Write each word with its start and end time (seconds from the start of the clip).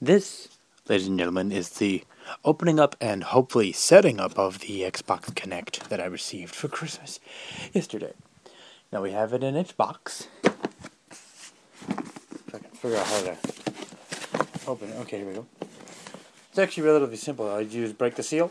This, 0.00 0.48
ladies 0.90 1.06
and 1.06 1.18
gentlemen, 1.18 1.50
is 1.50 1.70
the 1.70 2.04
opening 2.44 2.78
up 2.78 2.94
and 3.00 3.24
hopefully 3.24 3.72
setting 3.72 4.20
up 4.20 4.38
of 4.38 4.58
the 4.58 4.82
Xbox 4.82 5.32
Kinect 5.32 5.88
that 5.88 6.02
I 6.02 6.04
received 6.04 6.54
for 6.54 6.68
Christmas 6.68 7.18
yesterday. 7.72 8.12
Now 8.92 9.00
we 9.00 9.12
have 9.12 9.32
it 9.32 9.42
in 9.42 9.56
its 9.56 9.72
box. 9.72 10.28
If 10.44 11.54
I 12.54 12.58
can 12.58 12.70
figure 12.72 12.98
out 12.98 13.06
how 13.06 13.22
to 13.22 13.38
open 14.66 14.90
it. 14.90 14.96
Okay, 14.96 15.16
here 15.16 15.26
we 15.28 15.32
go. 15.32 15.46
It's 16.50 16.58
actually 16.58 16.82
relatively 16.82 17.16
simple. 17.16 17.48
All 17.48 17.62
you 17.62 17.68
do 17.68 17.82
is 17.82 17.94
break 17.94 18.16
the 18.16 18.22
seal. 18.22 18.50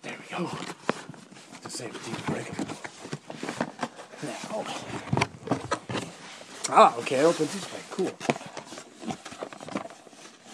There 0.00 0.16
we 0.18 0.34
go. 0.34 0.50
To 1.60 1.70
save 1.70 1.92
break. 2.26 2.50
Now. 4.22 5.17
Ah, 6.70 6.94
okay, 6.98 7.16
it 7.16 7.24
opens 7.24 7.54
this 7.54 7.72
way. 7.72 7.80
Cool. 7.90 8.12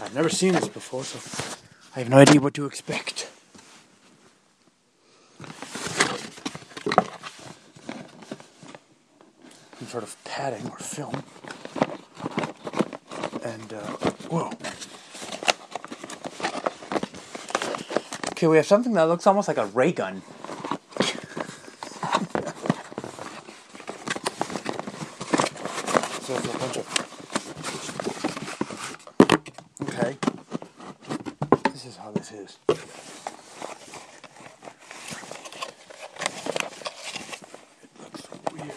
I've 0.00 0.14
never 0.14 0.28
seen 0.28 0.52
this 0.52 0.68
before, 0.68 1.02
so 1.02 1.18
I 1.96 1.98
have 2.00 2.08
no 2.08 2.18
idea 2.18 2.40
what 2.40 2.54
to 2.54 2.66
expect. 2.66 3.28
Some 9.78 9.88
sort 9.88 10.04
of 10.04 10.16
padding 10.24 10.70
or 10.70 10.78
film. 10.78 11.24
And, 13.44 13.72
uh, 13.72 13.80
whoa. 14.30 14.52
Okay, 18.32 18.46
we 18.46 18.56
have 18.56 18.66
something 18.66 18.92
that 18.92 19.08
looks 19.08 19.26
almost 19.26 19.48
like 19.48 19.58
a 19.58 19.66
ray 19.66 19.90
gun. 19.90 20.22
So 26.24 26.32
it's 26.34 26.46
a 26.46 26.58
bunch 26.58 26.76
of. 26.78 26.86
Okay. 29.82 30.16
This 31.70 31.84
is 31.84 31.96
how 31.96 32.10
this 32.12 32.32
is. 32.32 32.56
Looks 38.00 38.22
weird. 38.54 38.72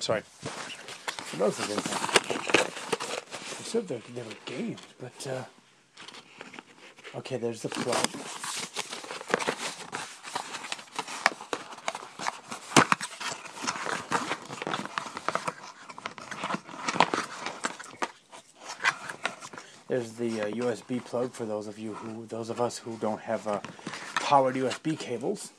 Sorry. 0.00 0.22
Those 1.38 1.58
of 1.60 1.68
them, 1.68 1.78
I 3.38 3.62
said 3.62 3.86
there 3.86 4.24
were 4.24 4.34
games, 4.44 4.80
but 4.98 5.26
uh, 5.28 5.44
okay, 7.14 7.36
there's 7.36 7.62
the 7.62 7.68
plug. 7.68 7.96
There's 19.88 20.12
the 20.12 20.42
uh, 20.42 20.50
USB 20.50 21.04
plug 21.04 21.32
for 21.32 21.44
those 21.44 21.66
of 21.66 21.76
you 21.76 21.94
who, 21.94 22.24
those 22.26 22.48
of 22.48 22.60
us 22.60 22.78
who 22.78 22.96
don't 22.98 23.20
have 23.22 23.48
uh, 23.48 23.60
powered 24.14 24.54
USB 24.54 24.96
cables. 24.96 25.50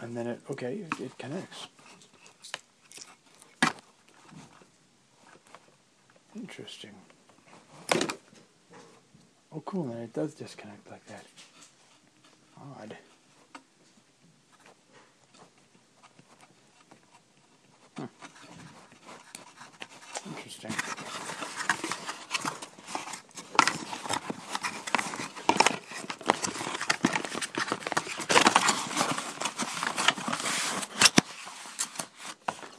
And 0.00 0.16
then 0.16 0.26
it, 0.26 0.40
okay, 0.50 0.78
it, 0.78 1.00
it 1.00 1.18
connects. 1.18 1.68
Interesting. 6.34 6.90
Oh, 9.52 9.60
cool, 9.64 9.90
and 9.90 10.04
it 10.04 10.12
does 10.12 10.34
disconnect 10.34 10.88
like 10.88 11.04
that. 11.06 11.24
Odd. 12.56 12.96
Hmm. 17.96 18.04
Interesting. 20.28 20.70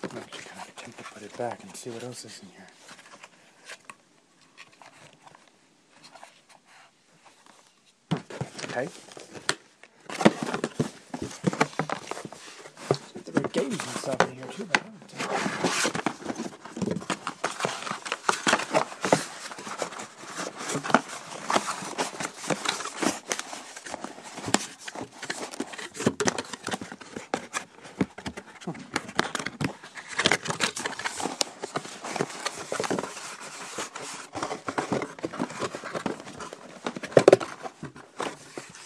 I'm 0.04 0.18
actually 0.18 0.44
kind 0.44 0.62
of 0.62 0.70
attempt 0.70 0.98
to 1.00 1.04
put 1.04 1.24
it 1.24 1.38
back 1.38 1.64
and 1.64 1.76
see 1.76 1.90
what 1.90 2.04
else 2.04 2.24
is 2.24 2.40
in 2.44 2.50
here. 2.50 2.68
Okay. 8.72 8.88
There 13.26 13.34
were 13.44 13.50
games 13.50 13.74
and 13.74 13.82
stuff 13.82 14.22
in 14.30 14.36
here 14.36 14.46
too. 14.46 14.64
But 14.64 14.78
I 14.78 14.84
don't 14.84 15.10
think- 15.10 16.12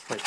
Wait. 0.09 0.21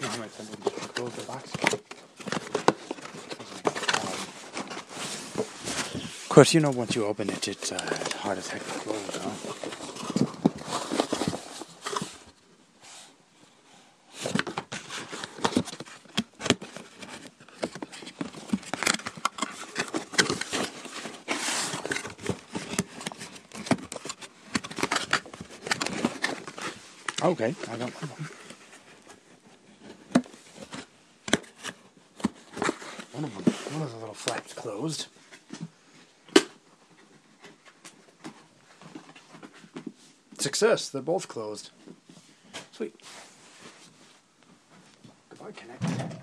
No, 0.00 0.08
I 0.08 0.16
might 0.18 0.30
send 0.32 0.48
them 0.48 0.60
to 0.62 0.70
close 0.88 1.12
the 1.14 1.22
box. 1.22 1.52
Of 5.44 6.25
course, 6.36 6.52
you 6.52 6.60
know 6.60 6.70
once 6.70 6.94
you 6.94 7.06
open 7.06 7.30
it, 7.30 7.48
it's 7.48 7.72
uh, 7.72 7.78
hard 8.18 8.36
as 8.36 8.48
heck 8.48 8.62
to 8.62 8.78
close, 8.80 9.16
huh? 9.16 9.30
Okay, 27.30 27.54
I 27.70 27.76
got 27.78 27.90
one. 27.90 28.10
One 33.12 33.24
of 33.24 33.32
them, 33.32 33.44
one 33.72 33.82
of 33.84 33.90
the 33.90 33.96
little 33.96 34.12
flaps 34.12 34.52
closed. 34.52 35.06
Success, 40.46 40.90
they're 40.90 41.02
both 41.02 41.26
closed. 41.26 41.70
Sweet. 42.70 42.94
Goodbye, 45.28 45.50
Kinect. 45.50 46.20